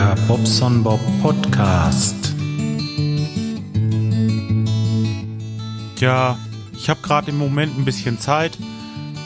[0.00, 2.34] Der Bobson Bob Podcast.
[5.98, 6.38] Ja,
[6.72, 8.56] ich habe gerade im Moment ein bisschen Zeit.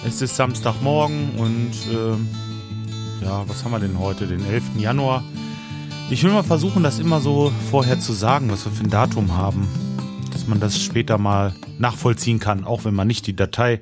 [0.04, 4.26] Es ist Samstagmorgen und äh, ja, was haben wir denn heute?
[4.26, 4.64] Den 11.
[4.76, 5.22] Januar.
[6.10, 9.36] Ich will mal versuchen, das immer so vorher zu sagen, was wir für ein Datum
[9.36, 9.68] haben.
[10.32, 13.80] Dass man das später mal nachvollziehen kann, auch wenn man nicht die Datei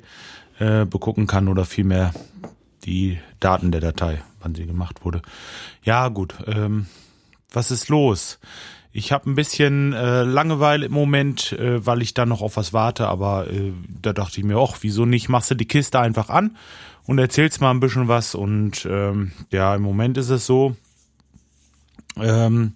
[0.59, 2.13] äh, begucken kann oder vielmehr
[2.85, 5.21] die Daten der Datei, wann sie gemacht wurde.
[5.83, 6.35] Ja, gut.
[6.47, 6.87] Ähm,
[7.51, 8.39] was ist los?
[8.91, 12.73] Ich habe ein bisschen äh, Langeweile im Moment, äh, weil ich da noch auf was
[12.73, 15.29] warte, aber äh, da dachte ich mir, ach, wieso nicht?
[15.29, 16.57] Machst du die Kiste einfach an
[17.05, 18.35] und erzählst mal ein bisschen was.
[18.35, 20.75] Und ähm, ja, im Moment ist es so.
[22.17, 22.73] Ähm,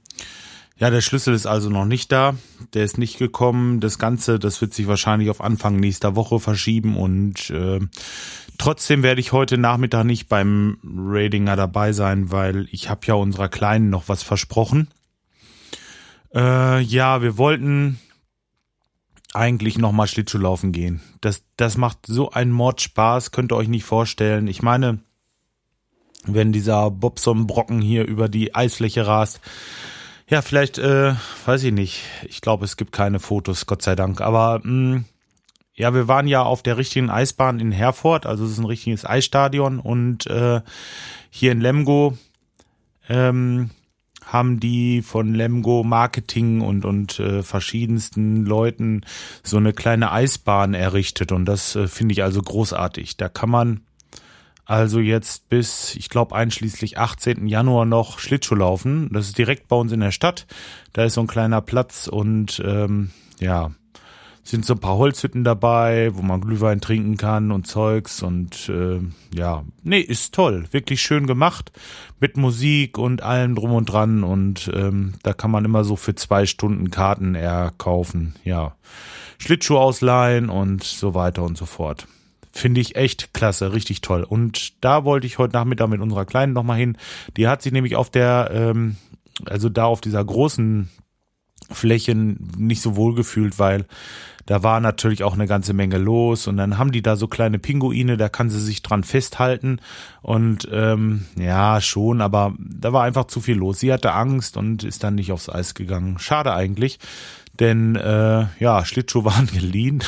[0.79, 2.35] ja, der Schlüssel ist also noch nicht da.
[2.73, 3.79] Der ist nicht gekommen.
[3.79, 7.79] Das Ganze, das wird sich wahrscheinlich auf Anfang nächster Woche verschieben und äh,
[8.59, 13.49] trotzdem werde ich heute Nachmittag nicht beim Radinger dabei sein, weil ich habe ja unserer
[13.49, 14.89] Kleinen noch was versprochen.
[16.33, 17.99] Äh, ja, wir wollten
[19.33, 21.01] eigentlich noch mal Schlittschuhlaufen gehen.
[21.21, 24.47] Das, das macht so einen Mordspaß, könnt ihr euch nicht vorstellen.
[24.47, 24.99] Ich meine,
[26.25, 29.41] wenn dieser Bobson-Brocken hier über die Eisfläche rast,
[30.29, 31.13] ja, vielleicht, äh,
[31.45, 32.03] weiß ich nicht.
[32.27, 34.21] Ich glaube, es gibt keine Fotos, Gott sei Dank.
[34.21, 35.03] Aber mh,
[35.77, 39.05] ja, wir waren ja auf der richtigen Eisbahn in Herford, also es ist ein richtiges
[39.05, 40.61] Eisstadion und äh,
[41.29, 42.17] hier in Lemgo
[43.07, 43.69] ähm,
[44.25, 49.05] haben die von Lemgo Marketing und und äh, verschiedensten Leuten
[49.43, 53.15] so eine kleine Eisbahn errichtet und das äh, finde ich also großartig.
[53.17, 53.81] Da kann man
[54.67, 57.47] also jetzt bis, ich glaube, einschließlich 18.
[57.47, 59.09] Januar noch Schlittschuh laufen.
[59.13, 60.45] Das ist direkt bei uns in der Stadt.
[60.91, 63.71] Da ist so ein kleiner Platz und ähm, ja,
[64.43, 68.99] sind so ein paar Holzhütten dabei, wo man Glühwein trinken kann und Zeugs und äh,
[69.33, 71.71] ja, nee, ist toll, wirklich schön gemacht
[72.19, 76.15] mit Musik und allem drum und dran und ähm, da kann man immer so für
[76.15, 78.75] zwei Stunden Karten erkaufen, ja,
[79.37, 82.07] Schlittschuh ausleihen und so weiter und so fort.
[82.57, 84.23] Finde ich echt klasse, richtig toll.
[84.23, 86.97] Und da wollte ich heute Nachmittag mit unserer Kleinen nochmal hin.
[87.37, 88.95] Die hat sich nämlich auf der, ähm,
[89.45, 90.89] also da auf dieser großen
[91.69, 93.85] Flächen nicht so wohl gefühlt, weil
[94.47, 97.59] da war natürlich auch eine ganze Menge los und dann haben die da so kleine
[97.59, 99.79] Pinguine, da kann sie sich dran festhalten
[100.23, 103.81] und ähm, ja schon, aber da war einfach zu viel los.
[103.81, 106.17] Sie hatte Angst und ist dann nicht aufs Eis gegangen.
[106.17, 106.97] Schade eigentlich,
[107.59, 110.03] denn äh, ja, Schlittschuh waren geliehen.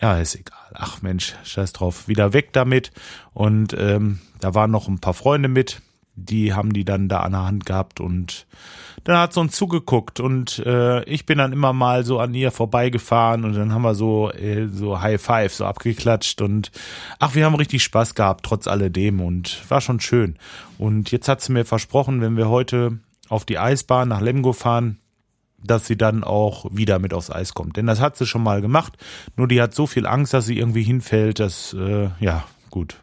[0.00, 0.58] ja, ist egal.
[0.74, 2.08] Ach Mensch, scheiß drauf.
[2.08, 2.92] Wieder weg damit.
[3.32, 5.80] Und ähm, da waren noch ein paar Freunde mit.
[6.16, 8.46] Die haben die dann da an der Hand gehabt und
[9.04, 12.50] dann hat sie uns zugeguckt und äh, ich bin dann immer mal so an ihr
[12.50, 16.70] vorbeigefahren und dann haben wir so äh, so High Five so abgeklatscht und
[17.18, 20.36] ach, wir haben richtig Spaß gehabt trotz alledem und war schon schön.
[20.78, 22.98] Und jetzt hat sie mir versprochen, wenn wir heute
[23.28, 24.98] auf die Eisbahn nach Lemgo fahren,
[25.64, 27.76] dass sie dann auch wieder mit aufs Eis kommt.
[27.76, 28.96] Denn das hat sie schon mal gemacht.
[29.36, 32.96] Nur die hat so viel Angst, dass sie irgendwie hinfällt, dass, äh, ja, gut.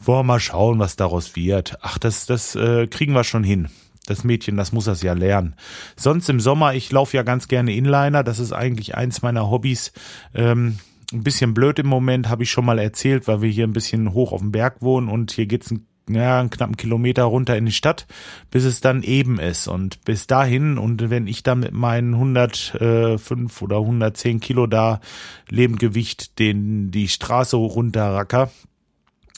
[0.00, 1.78] Wollen wir mal schauen, was daraus wird.
[1.80, 3.68] Ach, das, das äh, kriegen wir schon hin.
[4.06, 5.54] Das Mädchen, das muss das ja lernen.
[5.96, 8.22] Sonst im Sommer, ich laufe ja ganz gerne Inliner.
[8.22, 9.92] Das ist eigentlich eins meiner Hobbys.
[10.34, 10.78] Ähm,
[11.12, 14.12] ein bisschen blöd im Moment, habe ich schon mal erzählt, weil wir hier ein bisschen
[14.12, 17.66] hoch auf dem Berg wohnen und hier geht's ein ja, einen knappen Kilometer runter in
[17.66, 18.06] die Stadt,
[18.50, 19.68] bis es dann eben ist.
[19.68, 25.00] Und bis dahin, und wenn ich da mit meinen 105 oder 110 Kilo da
[25.48, 28.50] Lebendgewicht den, die Straße runterracker,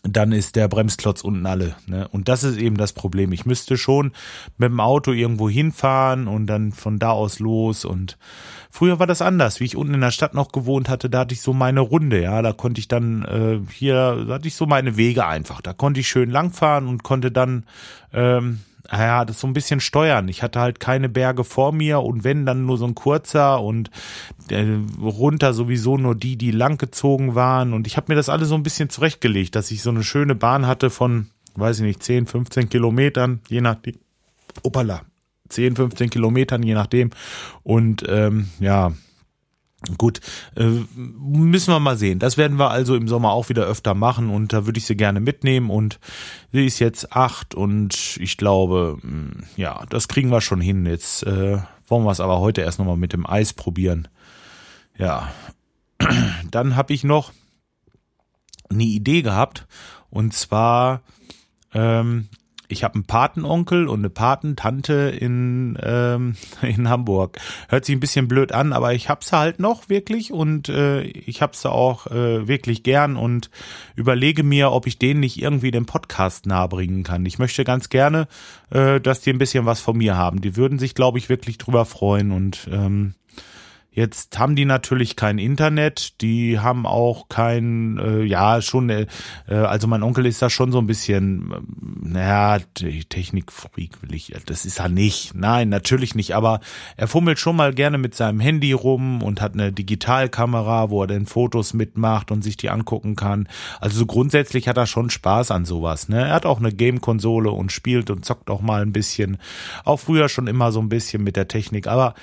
[0.09, 1.75] dann ist der Bremsklotz unten alle.
[1.87, 2.09] Ne?
[2.09, 3.33] Und das ist eben das Problem.
[3.33, 4.13] Ich müsste schon
[4.59, 7.85] mit dem Auto irgendwo hinfahren und dann von da aus los.
[7.85, 8.19] Und
[8.71, 9.61] früher war das anders.
[9.61, 12.23] Wie ich unten in der Stadt noch gewohnt hatte, da hatte ich so meine Runde.
[12.23, 15.61] Ja, da konnte ich dann äh, hier da hatte ich so meine Wege einfach.
[15.61, 17.65] Da konnte ich schön langfahren und konnte dann
[18.13, 18.61] ähm,
[18.91, 20.29] ja, das so ein bisschen steuern.
[20.29, 23.91] Ich hatte halt keine Berge vor mir und wenn dann nur so ein kurzer und
[24.51, 24.65] äh,
[25.01, 27.73] runter sowieso nur die, die langgezogen waren.
[27.73, 30.35] Und ich habe mir das alles so ein bisschen zurechtgelegt, dass ich so eine schöne
[30.35, 33.97] Bahn hatte von, weiß ich nicht, 10, 15 Kilometern, je nachdem.
[34.63, 35.03] Opala.
[35.49, 37.11] 10, 15 Kilometern, je nachdem.
[37.63, 38.93] Und ähm, ja,
[39.99, 40.21] Gut,
[40.57, 42.19] äh, müssen wir mal sehen.
[42.19, 44.97] Das werden wir also im Sommer auch wieder öfter machen und da würde ich sie
[44.97, 46.01] gerne mitnehmen und
[46.51, 50.87] sie ist jetzt acht und ich glaube, mm, ja, das kriegen wir schon hin.
[50.87, 51.59] Jetzt äh,
[51.89, 54.09] wollen wir es aber heute erst nochmal mit dem Eis probieren.
[54.97, 55.31] Ja,
[56.51, 57.33] dann habe ich noch
[58.71, 59.67] eine Idee gehabt
[60.09, 61.03] und zwar
[61.75, 62.29] ähm,
[62.69, 67.39] ich habe einen Patenonkel und eine Patentante in, ähm, in Hamburg.
[67.69, 71.43] Hört sich ein bisschen blöd an, aber ich hab's halt noch wirklich und äh, ich
[71.43, 73.51] hab's auch äh, wirklich gern und
[73.95, 77.27] überlege mir, ob ich denen nicht irgendwie den Podcast nahebringen kann.
[77.27, 78.29] Ich möchte ganz gerne,
[78.71, 80.41] äh, dass die ein bisschen was von mir haben.
[80.41, 83.15] Die würden sich, glaube ich, wirklich drüber freuen und ähm,
[83.97, 89.07] Jetzt haben die natürlich kein Internet, die haben auch kein, äh, ja, schon, äh,
[89.49, 94.67] also mein Onkel ist da schon so ein bisschen, äh, naja, Technikfreak will ich, das
[94.67, 95.35] ist er nicht.
[95.35, 96.61] Nein, natürlich nicht, aber
[96.99, 101.07] er fummelt schon mal gerne mit seinem Handy rum und hat eine Digitalkamera, wo er
[101.07, 103.49] dann Fotos mitmacht und sich die angucken kann.
[103.81, 106.27] Also so grundsätzlich hat er schon Spaß an sowas, ne?
[106.27, 109.39] Er hat auch eine Game-Konsole und spielt und zockt auch mal ein bisschen.
[109.85, 112.15] Auch früher schon immer so ein bisschen mit der Technik, aber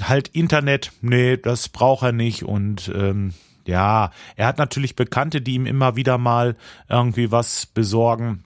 [0.00, 3.34] halt Internet, nee, das braucht er nicht und ähm,
[3.66, 6.56] ja, er hat natürlich Bekannte, die ihm immer wieder mal
[6.88, 8.44] irgendwie was besorgen,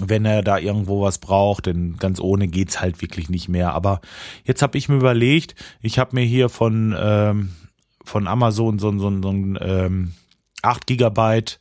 [0.00, 3.72] wenn er da irgendwo was braucht, denn ganz ohne geht's halt wirklich nicht mehr.
[3.72, 4.00] Aber
[4.44, 7.52] jetzt habe ich mir überlegt, ich habe mir hier von ähm,
[8.04, 10.12] von Amazon so, so, so ein ähm,
[10.62, 11.60] 8 Gigabyte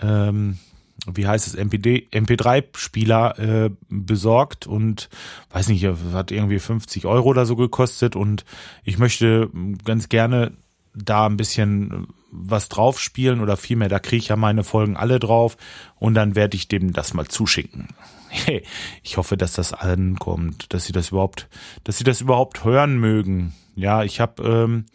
[0.00, 0.58] ähm,
[1.06, 5.08] wie heißt es, MP3, MP3-Spieler äh, besorgt und
[5.50, 8.44] weiß nicht, hat irgendwie 50 Euro oder so gekostet und
[8.84, 9.50] ich möchte
[9.84, 10.52] ganz gerne
[10.94, 15.18] da ein bisschen was drauf spielen oder vielmehr, da kriege ich ja meine Folgen alle
[15.18, 15.56] drauf
[15.96, 17.88] und dann werde ich dem das mal zuschicken.
[19.04, 21.48] Ich hoffe, dass das ankommt, dass sie das überhaupt,
[21.84, 23.54] dass sie das überhaupt hören mögen.
[23.76, 24.86] Ja, ich habe ähm,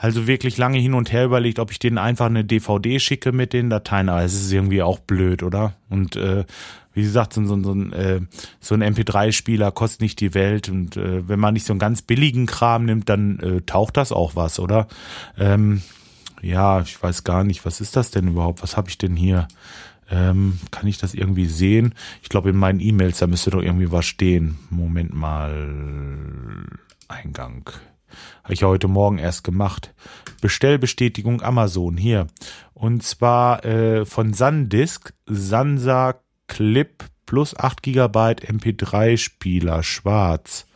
[0.00, 3.52] also wirklich lange hin und her überlegt, ob ich denen einfach eine DVD schicke mit
[3.52, 5.74] den Dateien, aber es ist irgendwie auch blöd, oder?
[5.90, 6.46] Und äh,
[6.94, 8.20] wie gesagt, so, so, so ein, äh,
[8.60, 12.00] so ein MP3-Spieler kostet nicht die Welt und äh, wenn man nicht so einen ganz
[12.00, 14.88] billigen Kram nimmt, dann äh, taucht das auch was, oder?
[15.38, 15.82] Ähm,
[16.40, 18.62] ja, ich weiß gar nicht, was ist das denn überhaupt?
[18.62, 19.48] Was habe ich denn hier?
[20.10, 21.94] Ähm, kann ich das irgendwie sehen?
[22.22, 24.56] Ich glaube, in meinen E-Mails, da müsste doch irgendwie was stehen.
[24.70, 25.68] Moment mal.
[27.06, 27.70] Eingang.
[28.42, 29.94] Habe ich ja heute Morgen erst gemacht.
[30.40, 32.26] Bestellbestätigung Amazon hier.
[32.74, 36.16] Und zwar äh, von Sandisk, Sansa
[36.46, 40.66] Clip plus 8 GB MP3 Spieler, schwarz.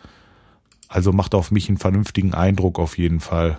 [0.89, 3.59] Also macht auf mich einen vernünftigen Eindruck auf jeden Fall.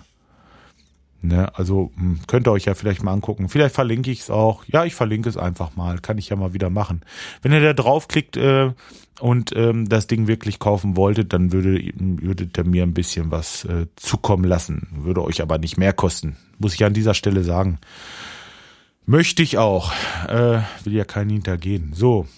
[1.26, 3.48] Ne, also hm, könnt ihr euch ja vielleicht mal angucken.
[3.48, 4.62] Vielleicht verlinke ich es auch.
[4.66, 5.98] Ja, ich verlinke es einfach mal.
[5.98, 7.00] Kann ich ja mal wieder machen.
[7.42, 8.70] Wenn ihr da draufklickt äh,
[9.18, 13.64] und ähm, das Ding wirklich kaufen wolltet, dann würde, würdet ihr mir ein bisschen was
[13.64, 14.86] äh, zukommen lassen.
[14.92, 16.36] Würde euch aber nicht mehr kosten.
[16.58, 17.78] Muss ich an dieser Stelle sagen.
[19.04, 19.92] Möchte ich auch.
[20.28, 21.92] Äh, will ja keinen hintergehen.
[21.92, 22.28] So.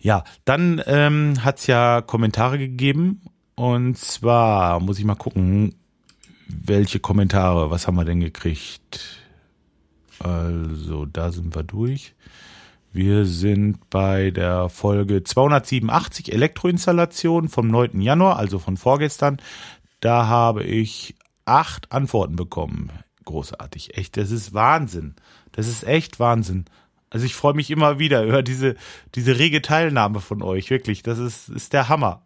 [0.00, 3.20] Ja, dann ähm, hat ja Kommentare gegeben.
[3.56, 5.74] Und zwar muss ich mal gucken
[6.48, 9.20] welche Kommentare, was haben wir denn gekriegt?
[10.18, 12.14] Also, da sind wir durch.
[12.92, 18.00] Wir sind bei der Folge 287 Elektroinstallation vom 9.
[18.00, 19.38] Januar, also von vorgestern.
[20.00, 22.90] Da habe ich acht Antworten bekommen.
[23.24, 23.96] Großartig.
[23.96, 25.14] Echt, das ist Wahnsinn.
[25.52, 26.66] Das ist echt Wahnsinn.
[27.08, 28.76] Also ich freue mich immer wieder über diese,
[29.14, 30.70] diese rege Teilnahme von euch.
[30.70, 32.22] Wirklich, das ist, ist der Hammer.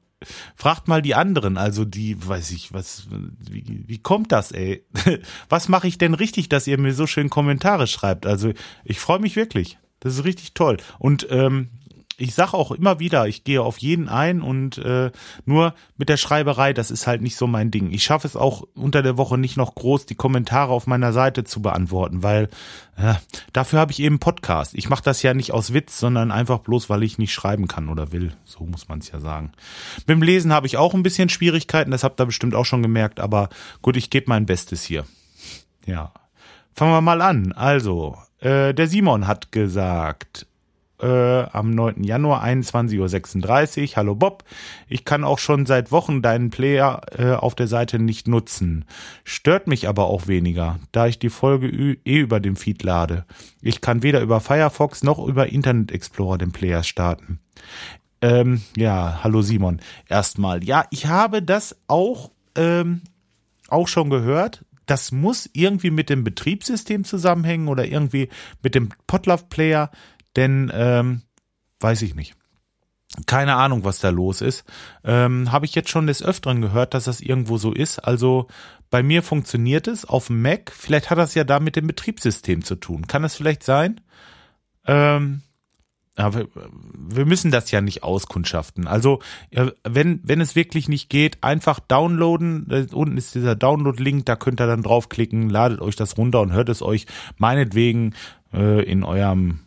[0.55, 4.85] Fragt mal die anderen, also die, weiß ich, was, wie, wie kommt das, ey?
[5.51, 8.25] Was mache ich denn richtig, dass ihr mir so schön Kommentare schreibt?
[8.25, 8.53] Also
[8.85, 9.79] ich freue mich wirklich.
[10.01, 10.79] Das ist richtig toll.
[10.99, 11.69] Und ähm,
[12.19, 15.11] ich sage auch immer wieder, ich gehe auf jeden ein und äh,
[15.45, 17.91] nur mit der Schreiberei, das ist halt nicht so mein Ding.
[17.93, 21.45] Ich schaffe es auch unter der Woche nicht noch groß die Kommentare auf meiner Seite
[21.45, 22.49] zu beantworten, weil
[22.97, 23.15] äh,
[23.53, 24.75] dafür habe ich eben Podcast.
[24.75, 27.91] Ich mache das ja nicht aus Witz, sondern einfach bloß, weil ich nicht schreiben kann
[27.91, 28.33] oder will.
[28.45, 29.53] So muss man es ja sagen.
[30.09, 33.21] Dem Lesen habe ich auch ein bisschen Schwierigkeiten, das habt ihr bestimmt auch schon gemerkt,
[33.21, 33.51] aber
[33.83, 35.05] gut, ich gebe mein Bestes hier.
[35.85, 36.13] Ja.
[36.75, 37.53] Fangen wir mal an.
[37.53, 40.47] Also, äh, der Simon hat gesagt,
[41.01, 42.05] äh, am 9.
[42.05, 43.97] Januar 21.36 Uhr.
[43.97, 44.45] Hallo Bob,
[44.89, 48.85] ich kann auch schon seit Wochen deinen Player äh, auf der Seite nicht nutzen.
[49.25, 53.25] Stört mich aber auch weniger, da ich die Folge eh über dem Feed lade.
[53.61, 57.41] Ich kann weder über Firefox noch über Internet Explorer den Player starten.
[58.23, 59.81] Ähm, ja, hallo Simon.
[60.09, 63.03] Erstmal, ja, ich habe das auch, ähm,
[63.69, 64.65] auch schon gehört.
[64.87, 68.29] Das muss irgendwie mit dem Betriebssystem zusammenhängen oder irgendwie
[68.63, 69.91] mit dem Potlove Player.
[70.37, 71.23] Denn, ähm,
[71.81, 72.35] weiß ich nicht.
[73.27, 74.65] Keine Ahnung, was da los ist.
[75.05, 77.99] Ähm, Habe ich jetzt schon des Öfteren gehört, dass das irgendwo so ist.
[78.01, 78.49] Also
[78.91, 80.73] bei mir funktioniert es auf dem Mac.
[80.73, 83.07] Vielleicht hat das ja da mit dem Betriebssystem zu tun.
[83.07, 84.01] Kann das vielleicht sein?
[84.87, 85.43] Ähm,
[86.17, 86.47] aber
[86.95, 88.87] wir müssen das ja nicht auskundschaften.
[88.87, 89.21] Also,
[89.85, 92.89] wenn, wenn es wirklich nicht geht, einfach downloaden.
[92.93, 96.71] Unten ist dieser Download-Link, da könnt ihr dann draufklicken, ladet euch das runter und hört
[96.71, 98.15] es euch meinetwegen
[98.55, 99.66] äh, in eurem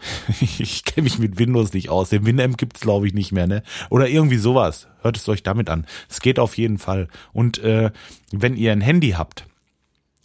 [0.40, 2.10] ich kenne mich mit Windows nicht aus.
[2.10, 3.62] Den Winamp gibt's glaube ich nicht mehr, ne?
[3.90, 4.88] Oder irgendwie sowas.
[5.02, 5.86] Hört es euch damit an.
[6.08, 7.08] Es geht auf jeden Fall.
[7.32, 7.90] Und äh,
[8.32, 9.46] wenn ihr ein Handy habt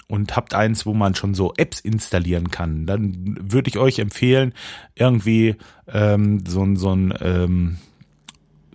[0.08, 4.54] und habt eins, wo man schon so Apps installieren kann, dann würde ich euch empfehlen,
[4.96, 5.56] irgendwie
[5.88, 7.78] ähm, so ein so ein ähm,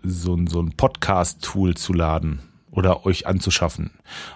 [0.02, 2.40] so ein, so ein Podcast-Tool zu laden
[2.70, 3.90] oder euch anzuschaffen.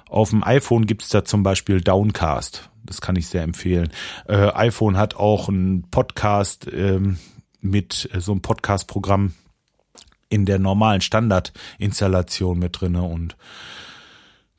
[0.09, 2.71] Auf dem iPhone gibt's da zum Beispiel Downcast.
[2.93, 3.91] Das kann ich sehr empfehlen.
[4.29, 7.17] Äh, iPhone hat auch ein Podcast ähm,
[7.63, 9.33] mit äh, so einem Podcast-Programm
[10.29, 13.39] in der normalen Standardinstallation mit drinne und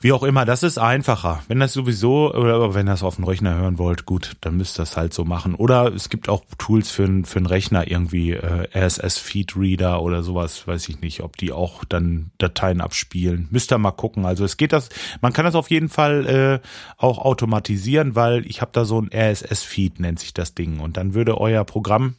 [0.03, 1.43] wie auch immer, das ist einfacher.
[1.47, 4.81] Wenn das sowieso, oder wenn das auf dem Rechner hören wollt, gut, dann müsst ihr
[4.81, 5.55] das halt so machen.
[5.55, 10.89] Oder es gibt auch Tools für, für einen Rechner, irgendwie äh, RSS-Feed-Reader oder sowas, weiß
[10.89, 13.47] ich nicht, ob die auch dann Dateien abspielen.
[13.49, 14.25] Müsst ihr mal gucken.
[14.25, 14.89] Also es geht das,
[15.21, 16.67] man kann das auf jeden Fall äh,
[16.97, 20.79] auch automatisieren, weil ich habe da so ein RSS-Feed, nennt sich das Ding.
[20.79, 22.15] Und dann würde euer Programm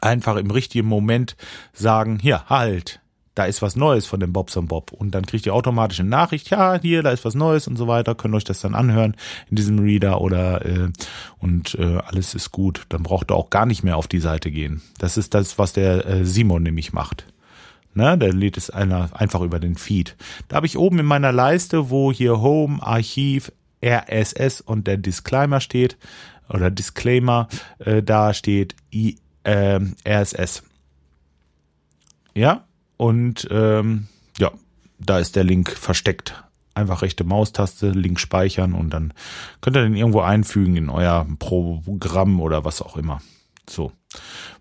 [0.00, 1.36] einfach im richtigen Moment
[1.72, 3.00] sagen, hier, halt,
[3.34, 4.92] da ist was Neues von dem Bobs und Bob.
[4.92, 7.88] Und dann kriegt ihr automatisch eine Nachricht, ja, hier, da ist was Neues und so
[7.88, 9.16] weiter, könnt euch das dann anhören
[9.50, 10.88] in diesem Reader oder äh,
[11.40, 12.84] und äh, alles ist gut.
[12.88, 14.82] Dann braucht ihr auch gar nicht mehr auf die Seite gehen.
[14.98, 17.26] Das ist das, was der äh, Simon nämlich macht.
[17.96, 20.16] Ne, der lädt es einer einfach über den Feed.
[20.48, 23.52] Da habe ich oben in meiner Leiste, wo hier Home, Archiv,
[23.84, 25.96] RSS und der Disclaimer steht,
[26.48, 27.48] oder Disclaimer,
[27.78, 30.64] äh, da steht I, äh, RSS.
[32.34, 32.64] Ja,
[32.96, 34.08] und ähm,
[34.38, 34.50] ja,
[34.98, 36.42] da ist der Link versteckt.
[36.74, 39.12] Einfach rechte Maustaste, Link speichern und dann
[39.60, 43.20] könnt ihr den irgendwo einfügen in euer Programm oder was auch immer.
[43.68, 43.92] So.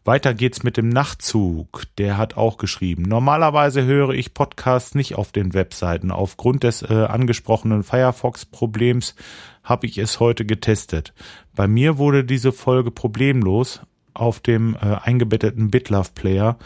[0.05, 1.83] Weiter geht's mit dem Nachtzug.
[1.97, 3.03] Der hat auch geschrieben.
[3.03, 6.11] Normalerweise höre ich Podcasts nicht auf den Webseiten.
[6.11, 9.15] Aufgrund des äh, angesprochenen Firefox-Problems
[9.63, 11.13] habe ich es heute getestet.
[11.55, 13.81] Bei mir wurde diese Folge problemlos
[14.13, 16.57] auf dem äh, eingebetteten BitLove-Player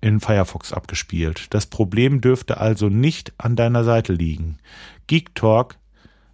[0.00, 1.46] in Firefox abgespielt.
[1.50, 4.58] Das Problem dürfte also nicht an deiner Seite liegen.
[5.06, 5.76] Geek Talk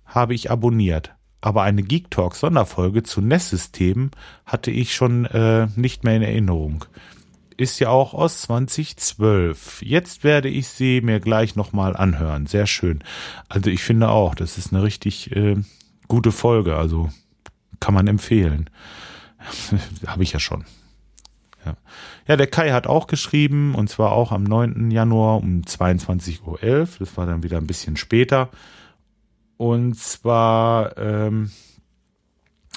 [0.04, 4.10] habe ich abonniert, aber eine Geek Talk Sonderfolge zu NES-Systemen
[4.46, 6.84] hatte ich schon äh, nicht mehr in Erinnerung.
[7.56, 9.82] Ist ja auch aus 2012.
[9.82, 12.46] Jetzt werde ich sie mir gleich nochmal anhören.
[12.46, 13.04] Sehr schön.
[13.48, 15.56] Also ich finde auch, das ist eine richtig äh,
[16.08, 16.76] gute Folge.
[16.76, 17.10] Also
[17.78, 18.70] kann man empfehlen.
[20.06, 20.64] habe ich ja schon.
[21.64, 21.76] Ja.
[22.26, 24.90] ja, der Kai hat auch geschrieben, und zwar auch am 9.
[24.90, 26.88] Januar um 22.11 Uhr.
[26.98, 28.48] Das war dann wieder ein bisschen später.
[29.56, 31.50] Und zwar ähm,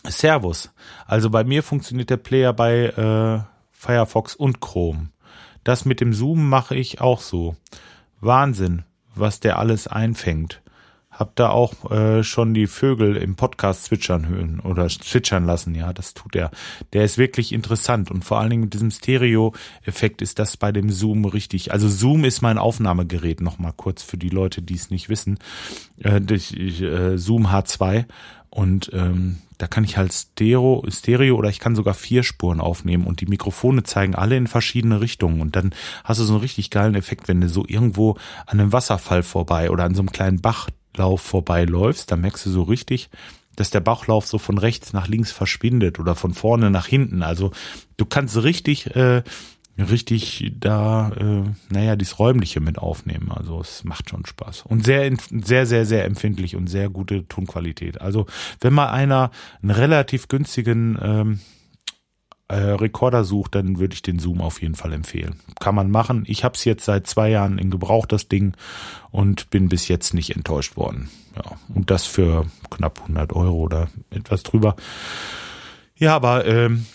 [0.07, 0.71] Servus.
[1.05, 5.09] Also bei mir funktioniert der Player bei äh, Firefox und Chrome.
[5.63, 7.55] Das mit dem Zoom mache ich auch so.
[8.21, 8.83] Wahnsinn,
[9.15, 10.61] was der alles einfängt.
[11.17, 15.74] Hab da auch äh, schon die Vögel im Podcast zwitschern hören oder zwitschern lassen.
[15.74, 16.51] Ja, das tut er.
[16.93, 20.89] Der ist wirklich interessant und vor allen Dingen mit diesem Stereo-Effekt ist das bei dem
[20.89, 21.72] Zoom richtig.
[21.72, 23.39] Also Zoom ist mein Aufnahmegerät.
[23.39, 25.39] Nochmal kurz für die Leute, die es nicht wissen.
[26.03, 28.05] Äh, ich, äh, Zoom H2
[28.55, 33.05] und ähm, da kann ich halt Stereo, Stereo oder ich kann sogar vier Spuren aufnehmen
[33.05, 35.74] und die Mikrofone zeigen alle in verschiedene Richtungen und dann
[36.05, 38.12] hast du so einen richtig geilen Effekt, wenn du so irgendwo
[38.45, 42.49] an einem Wasserfall vorbei oder an so einem kleinen Bach Bachlauf vorbeiläufst, da merkst du
[42.49, 43.09] so richtig,
[43.55, 47.21] dass der Bachlauf so von rechts nach links verschwindet oder von vorne nach hinten.
[47.21, 47.51] Also
[47.97, 49.23] du kannst richtig, äh,
[49.77, 53.31] richtig da, äh, naja, dieses Räumliche mit aufnehmen.
[53.31, 54.63] Also es macht schon Spaß.
[54.67, 57.99] Und sehr, sehr, sehr, sehr empfindlich und sehr gute Tonqualität.
[57.99, 58.25] Also
[58.61, 61.39] wenn mal einer einen relativ günstigen ähm,
[62.47, 65.39] äh, Rekorder sucht, dann würde ich den Zoom auf jeden Fall empfehlen.
[65.59, 66.23] Kann man machen.
[66.27, 68.53] Ich habe es jetzt seit zwei Jahren in Gebrauch, das Ding,
[69.11, 71.09] und bin bis jetzt nicht enttäuscht worden.
[71.35, 74.75] Ja, und das für knapp 100 Euro oder etwas drüber.
[75.97, 76.85] Ja, aber ähm,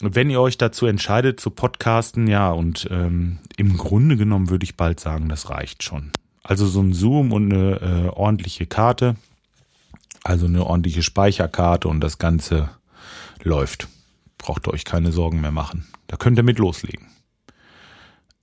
[0.00, 4.76] wenn ihr euch dazu entscheidet zu podcasten, ja, und ähm, im Grunde genommen würde ich
[4.76, 6.12] bald sagen, das reicht schon.
[6.42, 9.16] Also so ein Zoom und eine äh, ordentliche Karte,
[10.22, 12.70] also eine ordentliche Speicherkarte und das Ganze
[13.42, 13.88] läuft
[14.38, 15.86] braucht ihr euch keine Sorgen mehr machen.
[16.06, 17.06] Da könnt ihr mit loslegen.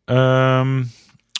[0.07, 0.91] Ähm,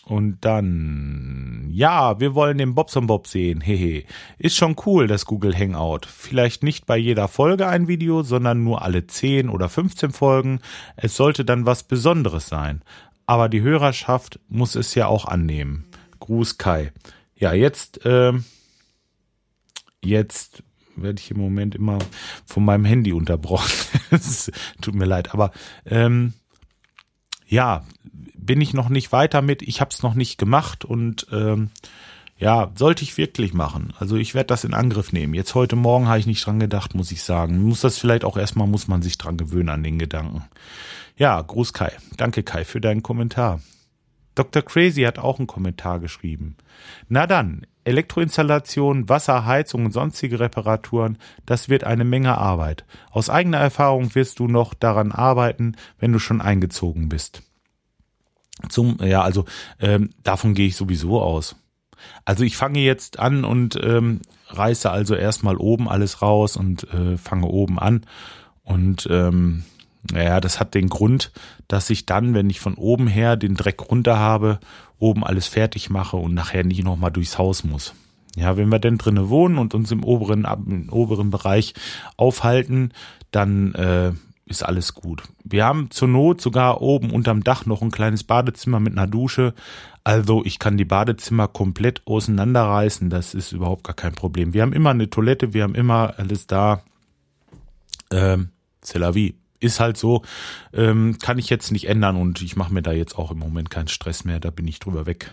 [0.06, 3.62] und dann, ja, wir wollen den Bobson Bob sehen.
[3.62, 4.04] Hehe.
[4.38, 6.02] Ist schon cool, das Google Hangout.
[6.08, 10.60] Vielleicht nicht bei jeder Folge ein Video, sondern nur alle 10 oder 15 Folgen.
[10.96, 12.82] Es sollte dann was Besonderes sein.
[13.26, 15.86] Aber die Hörerschaft muss es ja auch annehmen.
[16.20, 16.92] Gruß Kai.
[17.36, 18.46] Ja, jetzt, ähm,
[20.04, 20.64] jetzt
[20.96, 22.00] werde ich im Moment immer
[22.46, 23.72] von meinem Handy unterbrochen.
[24.82, 25.52] tut mir leid, aber
[25.86, 26.34] ähm,
[27.48, 27.86] ja,
[28.38, 29.62] bin ich noch nicht weiter mit.
[29.62, 31.70] Ich habe es noch nicht gemacht und ähm,
[32.38, 33.94] Ja, sollte ich wirklich machen.
[33.98, 35.34] Also ich werde das in Angriff nehmen.
[35.34, 37.62] Jetzt heute Morgen habe ich nicht dran gedacht, muss ich sagen.
[37.64, 40.44] Muss das vielleicht auch erstmal, muss man sich dran gewöhnen an den Gedanken.
[41.18, 41.94] Ja, Gruß Kai.
[42.18, 43.62] Danke Kai für deinen Kommentar.
[44.36, 44.64] Dr.
[44.64, 46.58] Crazy hat auch einen Kommentar geschrieben.
[47.08, 52.84] Na dann, Elektroinstallation, Wasserheizung und sonstige Reparaturen, das wird eine Menge Arbeit.
[53.12, 57.44] Aus eigener Erfahrung wirst du noch daran arbeiten, wenn du schon eingezogen bist.
[58.70, 59.46] Zum, ja, also
[59.80, 61.56] ähm, davon gehe ich sowieso aus.
[62.24, 67.18] Also ich fange jetzt an und ähm, reiße also erstmal oben alles raus und äh,
[67.18, 68.06] fange oben an.
[68.64, 69.64] Und ähm,
[70.12, 71.32] naja, das hat den Grund,
[71.68, 74.60] dass ich dann, wenn ich von oben her den Dreck runter habe,
[75.00, 77.94] oben alles fertig mache und nachher nicht nochmal durchs Haus muss.
[78.36, 81.74] Ja, wenn wir denn drinnen wohnen und uns im oberen, im oberen Bereich
[82.18, 82.92] aufhalten,
[83.32, 84.12] dann äh,
[84.46, 85.24] ist alles gut.
[85.44, 89.54] Wir haben zur Not sogar oben unterm Dach noch ein kleines Badezimmer mit einer Dusche.
[90.04, 93.10] Also ich kann die Badezimmer komplett auseinanderreißen.
[93.10, 94.54] Das ist überhaupt gar kein Problem.
[94.54, 96.84] Wir haben immer eine Toilette, wir haben immer alles da.
[98.12, 98.50] Ähm,
[98.84, 100.22] c'est la vie ist halt so,
[100.74, 103.70] ähm, kann ich jetzt nicht ändern und ich mache mir da jetzt auch im Moment
[103.70, 105.32] keinen Stress mehr, da bin ich drüber weg.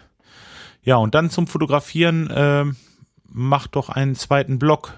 [0.82, 2.64] Ja, und dann zum Fotografieren, äh,
[3.28, 4.94] mach doch einen zweiten Blog,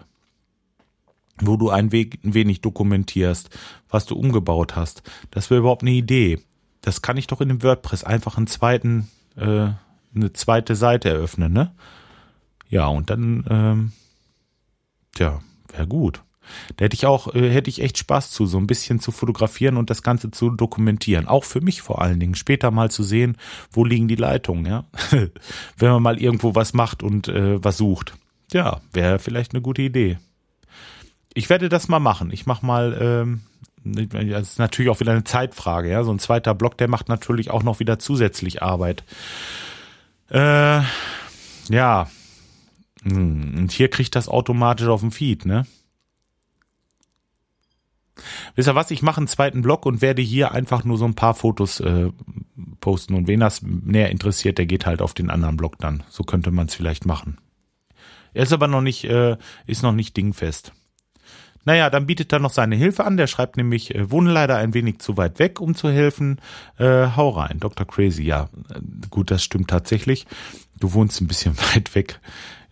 [1.40, 3.50] wo du ein, Weg, ein wenig dokumentierst,
[3.88, 5.02] was du umgebaut hast.
[5.30, 6.40] Das wäre überhaupt eine Idee.
[6.80, 9.68] Das kann ich doch in dem WordPress einfach einen zweiten, äh,
[10.14, 11.74] eine zweite Seite eröffnen, ne?
[12.68, 13.92] Ja, und dann, ähm,
[15.14, 16.22] tja, wäre gut.
[16.76, 19.76] Da hätte ich auch, äh, hätte ich echt Spaß zu, so ein bisschen zu fotografieren
[19.76, 21.26] und das Ganze zu dokumentieren.
[21.26, 22.34] Auch für mich vor allen Dingen.
[22.34, 23.36] Später mal zu sehen,
[23.70, 24.84] wo liegen die Leitungen, ja.
[25.76, 28.14] Wenn man mal irgendwo was macht und äh, was sucht.
[28.52, 30.18] Ja, wäre vielleicht eine gute Idee.
[31.34, 32.30] Ich werde das mal machen.
[32.32, 33.40] Ich mach mal, ähm,
[33.84, 36.04] das ist natürlich auch wieder eine Zeitfrage, ja.
[36.04, 39.04] So ein zweiter Block, der macht natürlich auch noch wieder zusätzlich Arbeit.
[40.30, 40.80] Äh,
[41.68, 42.08] ja.
[43.02, 45.66] Hm, und hier kriegt das automatisch auf dem Feed, ne?
[48.54, 48.90] Wisst ihr was?
[48.90, 52.10] Ich mache einen zweiten Blog und werde hier einfach nur so ein paar Fotos äh,
[52.80, 53.14] posten.
[53.14, 56.02] Und wen das näher interessiert, der geht halt auf den anderen Blog dann.
[56.08, 57.38] So könnte man es vielleicht machen.
[58.32, 60.72] Er ist aber noch nicht, äh, ist noch nicht dingfest.
[61.64, 63.16] Naja, dann bietet er noch seine Hilfe an.
[63.16, 66.40] Der schreibt nämlich, äh, wohne leider ein wenig zu weit weg, um zu helfen.
[66.78, 67.86] Äh, hau rein, Dr.
[67.86, 68.22] Crazy.
[68.22, 70.26] Ja, äh, gut, das stimmt tatsächlich.
[70.78, 72.20] Du wohnst ein bisschen weit weg.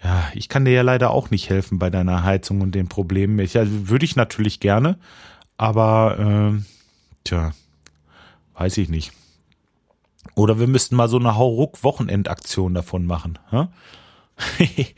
[0.04, 3.38] Ja, ich kann dir ja leider auch nicht helfen bei deiner Heizung und den Problemen.
[3.38, 4.98] Ich, also, würde ich natürlich gerne,
[5.62, 6.60] aber äh,
[7.22, 7.52] tja,
[8.54, 9.12] weiß ich nicht.
[10.34, 13.38] Oder wir müssten mal so eine Hauruck-Wochenendaktion davon machen.
[13.50, 13.68] Hä?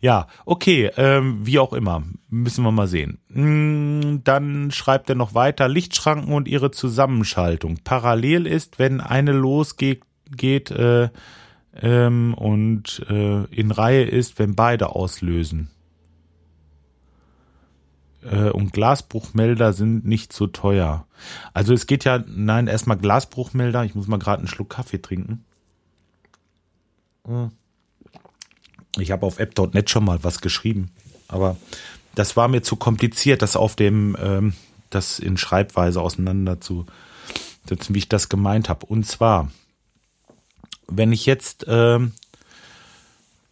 [0.00, 3.18] ja, okay, ähm, wie auch immer, müssen wir mal sehen.
[3.30, 7.80] Hm, dann schreibt er noch weiter, Lichtschranken und ihre Zusammenschaltung.
[7.84, 10.00] Parallel ist, wenn eine losgeht,
[10.34, 11.10] geht, äh,
[11.74, 15.68] ähm, und äh, in Reihe ist, wenn beide auslösen
[18.30, 21.06] äh, und Glasbruchmelder sind nicht so teuer.
[21.52, 23.84] Also es geht ja, nein, erstmal Glasbruchmelder.
[23.84, 25.44] Ich muss mal gerade einen Schluck Kaffee trinken.
[27.26, 27.50] Hm.
[28.98, 30.90] Ich habe auf app.net schon mal was geschrieben,
[31.28, 31.56] aber
[32.14, 34.54] das war mir zu kompliziert, das auf dem, ähm,
[34.88, 36.86] das in Schreibweise auseinanderzusetzen,
[37.90, 38.86] wie ich das gemeint habe.
[38.86, 39.50] Und zwar,
[40.88, 42.12] wenn ich jetzt, ähm,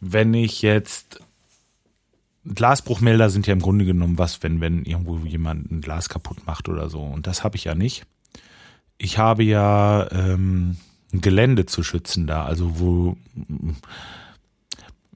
[0.00, 1.20] wenn ich jetzt
[2.46, 6.68] Glasbruchmelder sind ja im Grunde genommen was, wenn, wenn irgendwo jemand ein Glas kaputt macht
[6.68, 7.00] oder so.
[7.00, 8.06] Und das habe ich ja nicht.
[8.98, 10.76] Ich habe ja ähm,
[11.12, 13.16] ein Gelände zu schützen da, also wo,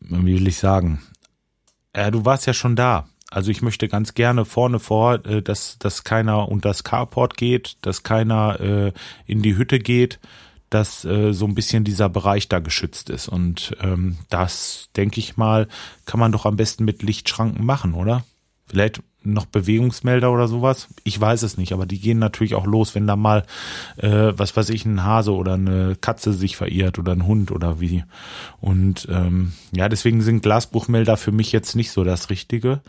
[0.00, 1.00] wie will ich sagen,
[1.92, 3.08] äh, du warst ja schon da.
[3.30, 7.76] Also ich möchte ganz gerne vorne vor, äh, dass, dass keiner unter das Carport geht,
[7.82, 8.92] dass keiner äh,
[9.26, 10.18] in die Hütte geht,
[10.70, 13.28] dass äh, so ein bisschen dieser Bereich da geschützt ist.
[13.28, 15.68] Und ähm, das, denke ich mal,
[16.04, 18.24] kann man doch am besten mit Lichtschranken machen, oder?
[18.66, 20.88] Vielleicht noch Bewegungsmelder oder sowas.
[21.04, 23.44] Ich weiß es nicht, aber die gehen natürlich auch los, wenn da mal,
[23.96, 27.80] äh, was weiß ich, ein Hase oder eine Katze sich verirrt oder ein Hund oder
[27.80, 28.04] wie.
[28.60, 32.80] Und ähm, ja, deswegen sind Glasbuchmelder für mich jetzt nicht so das Richtige.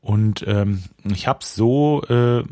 [0.00, 2.42] Und ähm, ich habe es so, äh,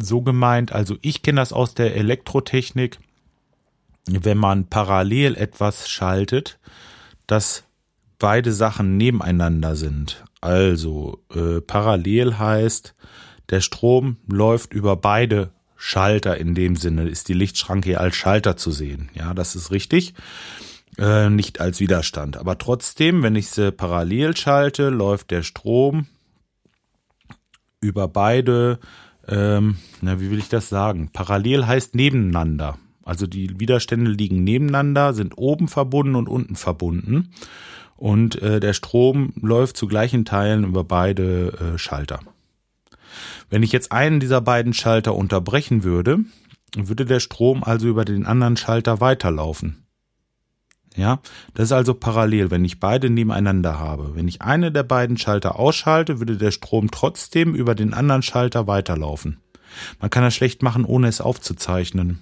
[0.00, 2.98] so gemeint, also ich kenne das aus der Elektrotechnik
[4.06, 6.58] wenn man parallel etwas schaltet,
[7.26, 7.64] dass
[8.18, 10.24] beide Sachen nebeneinander sind.
[10.40, 12.94] Also äh, parallel heißt,
[13.50, 18.56] der Strom läuft über beide Schalter in dem Sinne, ist die Lichtschranke hier als Schalter
[18.56, 19.10] zu sehen.
[19.14, 20.14] Ja, das ist richtig.
[20.98, 22.36] Äh, nicht als Widerstand.
[22.36, 26.06] Aber trotzdem, wenn ich sie parallel schalte, läuft der Strom
[27.80, 28.78] über beide,
[29.26, 31.10] ähm, na, wie will ich das sagen?
[31.12, 32.78] Parallel heißt nebeneinander.
[33.04, 37.32] Also die Widerstände liegen nebeneinander, sind oben verbunden und unten verbunden.
[37.96, 42.20] Und äh, der Strom läuft zu gleichen Teilen über beide äh, Schalter.
[43.50, 46.20] Wenn ich jetzt einen dieser beiden Schalter unterbrechen würde,
[46.74, 49.84] würde der Strom also über den anderen Schalter weiterlaufen.
[50.96, 51.20] Ja,
[51.54, 54.14] das ist also parallel, wenn ich beide nebeneinander habe.
[54.14, 58.66] Wenn ich eine der beiden Schalter ausschalte, würde der Strom trotzdem über den anderen Schalter
[58.66, 59.38] weiterlaufen.
[60.00, 62.20] Man kann das schlecht machen, ohne es aufzuzeichnen.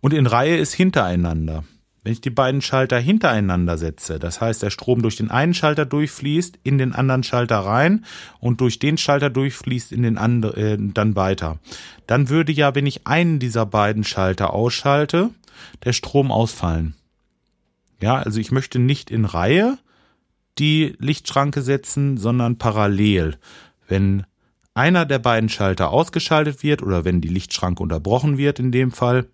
[0.00, 1.64] Und in Reihe ist hintereinander.
[2.06, 5.84] Wenn ich die beiden Schalter hintereinander setze, das heißt, der Strom durch den einen Schalter
[5.84, 8.04] durchfließt, in den anderen Schalter rein
[8.38, 11.58] und durch den Schalter durchfließt in den anderen äh, dann weiter,
[12.06, 15.30] dann würde ja, wenn ich einen dieser beiden Schalter ausschalte,
[15.84, 16.94] der Strom ausfallen.
[18.00, 19.76] Ja, also ich möchte nicht in Reihe
[20.58, 23.36] die Lichtschranke setzen, sondern parallel.
[23.88, 24.26] Wenn
[24.76, 29.26] einer der beiden Schalter ausgeschaltet wird oder wenn die Lichtschranke unterbrochen wird in dem Fall,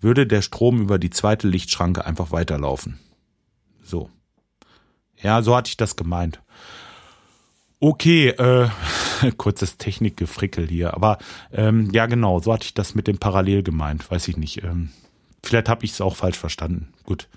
[0.00, 2.98] würde der Strom über die zweite Lichtschranke einfach weiterlaufen.
[3.84, 4.10] So.
[5.22, 6.40] Ja, so hatte ich das gemeint.
[7.78, 8.68] Okay, äh,
[9.36, 11.18] kurzes Technikgefrickel hier, aber
[11.52, 14.64] ähm, ja genau, so hatte ich das mit dem Parallel gemeint, weiß ich nicht.
[14.64, 14.90] Ähm,
[15.44, 16.92] vielleicht habe ich es auch falsch verstanden.
[17.04, 17.28] Gut,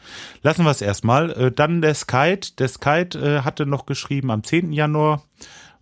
[0.41, 1.31] lassen wir es erstmal.
[1.31, 2.41] Äh, dann der Skype.
[2.57, 4.73] Der Skype äh, hatte noch geschrieben am 10.
[4.73, 5.23] Januar.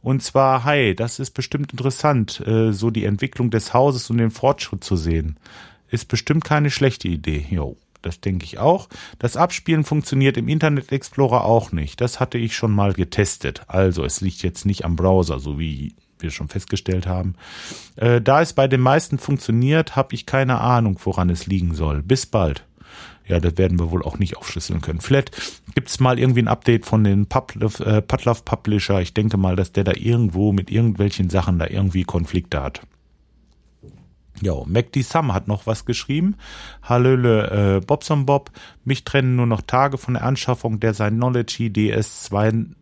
[0.04, 4.32] Und zwar, hi, das ist bestimmt interessant, äh, so die Entwicklung des Hauses und den
[4.32, 5.38] Fortschritt zu sehen.
[5.90, 7.46] Ist bestimmt keine schlechte Idee.
[7.50, 8.90] Jo, das denke ich auch.
[9.18, 12.02] Das Abspielen funktioniert im Internet Explorer auch nicht.
[12.02, 13.62] Das hatte ich schon mal getestet.
[13.68, 17.36] Also es liegt jetzt nicht am Browser, so wie wir schon festgestellt haben.
[17.96, 22.04] Äh, da es bei den meisten funktioniert, habe ich keine Ahnung, woran es liegen soll.
[22.04, 22.66] Bis bald.
[23.26, 25.00] Ja, das werden wir wohl auch nicht aufschlüsseln können.
[25.00, 25.32] Vielleicht
[25.76, 29.02] gibt's mal irgendwie ein Update von den Putlove, äh, Publisher.
[29.02, 32.82] Ich denke mal, dass der da irgendwo mit irgendwelchen Sachen da irgendwie Konflikte hat.
[34.42, 36.36] Jo, MacD Sam hat noch was geschrieben.
[36.82, 38.52] Hallöle, äh, Bobson Bob.
[38.84, 42.30] Mich trennen nur noch Tage von der Anschaffung der Synology DS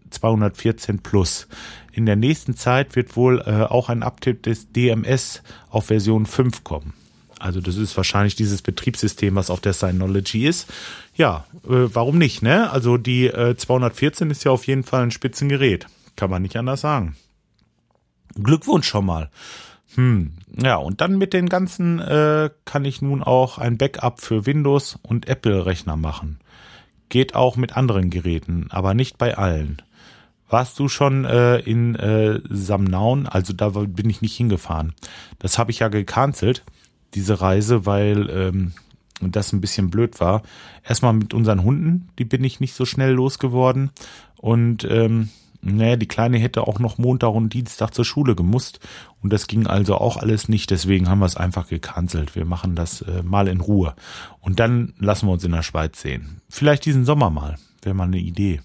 [0.10, 1.48] 214 Plus.
[1.92, 6.64] In der nächsten Zeit wird wohl äh, auch ein Update des DMS auf Version 5
[6.64, 6.94] kommen.
[7.42, 10.72] Also das ist wahrscheinlich dieses Betriebssystem, was auf der Synology ist.
[11.16, 12.70] Ja, äh, warum nicht, ne?
[12.72, 15.88] Also die äh, 214 ist ja auf jeden Fall ein Spitzengerät.
[16.16, 17.16] Kann man nicht anders sagen.
[18.36, 19.30] Glückwunsch schon mal.
[19.96, 24.46] Hm, ja, und dann mit den ganzen äh, kann ich nun auch ein Backup für
[24.46, 26.40] Windows und Apple-Rechner machen.
[27.10, 29.82] Geht auch mit anderen Geräten, aber nicht bei allen.
[30.50, 33.26] Warst du schon äh, in äh, Samnaun?
[33.26, 34.94] Also da bin ich nicht hingefahren.
[35.40, 36.64] Das habe ich ja gecancelt,
[37.14, 38.74] diese Reise, weil ähm,
[39.22, 40.42] das ein bisschen blöd war.
[40.84, 43.92] Erstmal mit unseren Hunden, die bin ich nicht so schnell losgeworden.
[44.38, 45.30] Und ähm,
[45.62, 48.80] naja, die Kleine hätte auch noch Montag und Dienstag zur Schule gemusst.
[49.22, 50.72] Und das ging also auch alles nicht.
[50.72, 52.36] Deswegen haben wir es einfach gecancelt.
[52.36, 53.94] Wir machen das äh, mal in Ruhe.
[54.40, 56.42] Und dann lassen wir uns in der Schweiz sehen.
[56.50, 57.58] Vielleicht diesen Sommer mal.
[57.84, 58.62] Wäre mal eine Idee.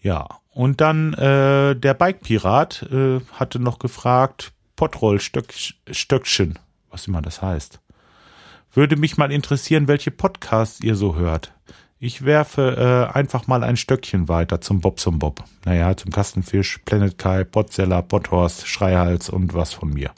[0.00, 0.26] Ja.
[0.50, 6.58] Und dann äh, der Bike-Pirat äh, hatte noch gefragt, Potroll-Stöckchen,
[6.92, 7.80] was immer das heißt.
[8.72, 11.52] Würde mich mal interessieren, welche Podcasts ihr so hört.
[11.98, 15.44] Ich werfe äh, einfach mal ein Stöckchen weiter zum Bob zum Bob.
[15.64, 20.10] Naja, zum Kastenfisch, Planet Kai, Potzeller, Potthorst, Schreihals und was von mir.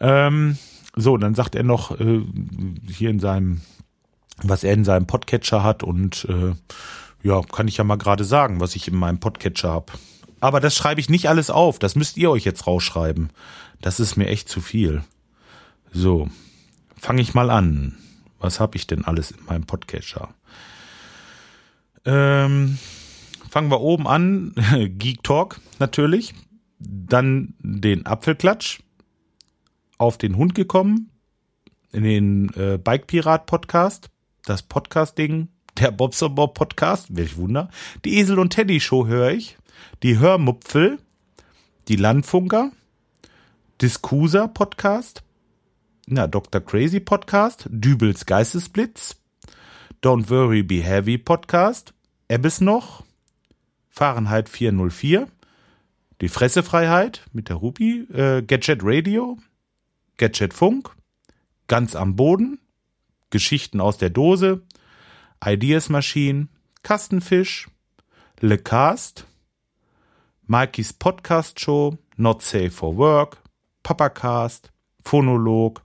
[0.00, 0.56] Ähm,
[0.96, 2.22] so, dann sagt er noch äh,
[2.88, 3.60] hier in seinem,
[4.42, 6.54] was er in seinem Podcatcher hat und äh,
[7.22, 9.92] ja, kann ich ja mal gerade sagen, was ich in meinem Podcatcher habe.
[10.40, 11.78] Aber das schreibe ich nicht alles auf.
[11.78, 13.30] Das müsst ihr euch jetzt rausschreiben.
[13.80, 15.02] Das ist mir echt zu viel.
[15.96, 16.28] So,
[16.96, 17.96] fange ich mal an.
[18.40, 20.34] Was habe ich denn alles in meinem Podcatcher?
[22.04, 22.78] Ähm,
[23.48, 24.54] fangen wir oben an.
[24.98, 26.34] Geek Talk natürlich.
[26.80, 28.80] Dann den Apfelklatsch.
[29.96, 31.10] Auf den Hund gekommen.
[31.92, 34.10] In den äh, Bike Pirat Podcast.
[34.44, 35.46] Das Podcasting.
[35.78, 37.06] Der Bobster Bob Podcast.
[37.16, 37.70] Welch Wunder.
[38.04, 39.58] Die Esel und Teddy Show höre ich.
[40.02, 40.98] Die Hörmupfel.
[41.86, 42.72] Die Landfunker.
[43.80, 45.23] Discuser Podcast.
[46.06, 46.60] Na, Dr.
[46.60, 47.66] Crazy Podcast.
[47.70, 49.16] Dübels Geistesblitz.
[50.02, 51.94] Don't Worry Be Heavy Podcast,
[52.28, 53.04] Ebbes noch,
[53.88, 55.28] Fahrenheit 404,
[56.20, 59.38] Die Fressefreiheit mit der Rupi, äh, Gadget Radio,
[60.18, 60.90] Gadget Funk,
[61.68, 62.58] Ganz am Boden,
[63.30, 64.60] Geschichten aus der Dose,
[65.42, 66.48] Ideas Machine,
[66.82, 67.70] Kastenfisch,
[68.40, 69.26] Le Cast,
[70.46, 73.38] Mikeys Podcast Show, Not Safe for Work,
[73.82, 74.70] Papacast,
[75.02, 75.80] Phonolog,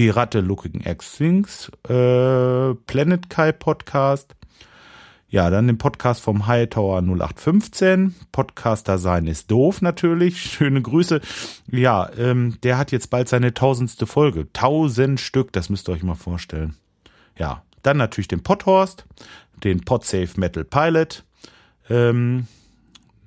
[0.00, 4.34] Pirate Looking Things, äh, Planet Kai Podcast.
[5.28, 8.14] Ja, dann den Podcast vom Hightower 0815.
[8.32, 10.40] Podcaster sein ist doof natürlich.
[10.52, 11.20] Schöne Grüße.
[11.70, 14.50] Ja, ähm, der hat jetzt bald seine tausendste Folge.
[14.54, 16.76] Tausend Stück, das müsst ihr euch mal vorstellen.
[17.36, 19.04] Ja, dann natürlich den Podhorst,
[19.64, 21.24] den Podsafe Metal Pilot,
[21.90, 22.46] ähm,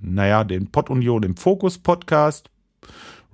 [0.02, 2.50] naja, den Podunion im Fokus Podcast,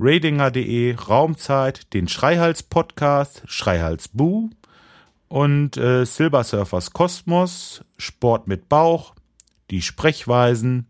[0.01, 4.49] Radinger.de, Raumzeit, den Schreihals Podcast, Schreihals Boo
[5.27, 6.45] und äh, Silver
[6.93, 9.13] Kosmos, Sport mit Bauch,
[9.69, 10.87] die Sprechweisen,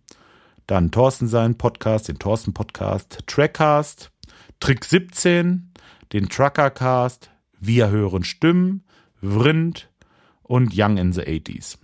[0.68, 4.12] dann Thorsten sein Podcast, den Thorsten Podcast, Trackcast,
[4.60, 5.74] Trick 17,
[6.14, 8.84] den Truckercast, Wir hören Stimmen,
[9.24, 9.90] Vrind
[10.44, 11.80] und Young in the 80s.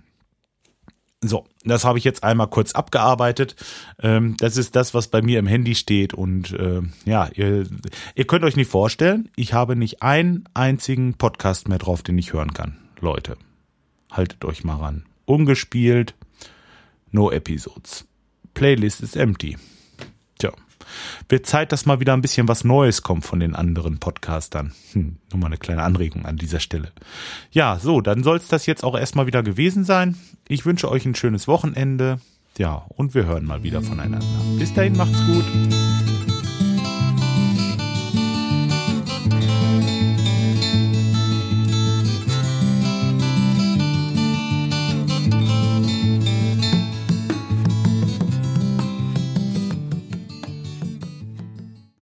[1.24, 3.56] So, das habe ich jetzt einmal kurz abgearbeitet.
[4.00, 6.14] Ähm, das ist das, was bei mir im Handy steht.
[6.14, 7.66] Und äh, ja, ihr,
[8.14, 12.34] ihr könnt euch nicht vorstellen, ich habe nicht einen einzigen Podcast mehr drauf, den ich
[12.34, 12.78] hören kann.
[13.00, 13.38] Leute,
[14.12, 15.06] haltet euch mal ran.
[15.26, 16.14] Ungespielt,
[17.12, 18.06] no episodes.
[18.54, 19.58] Playlist ist empty.
[21.30, 24.74] Wird Zeit, dass mal wieder ein bisschen was Neues kommt von den anderen Podcastern.
[24.94, 26.92] Hm, nur mal eine kleine Anregung an dieser Stelle.
[27.52, 30.18] Ja, so, dann soll es das jetzt auch erstmal wieder gewesen sein.
[30.48, 32.20] Ich wünsche euch ein schönes Wochenende.
[32.58, 34.26] Ja, und wir hören mal wieder voneinander.
[34.58, 36.35] Bis dahin, macht's gut.